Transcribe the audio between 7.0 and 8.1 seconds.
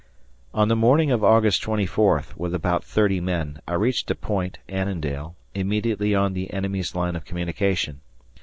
of communication.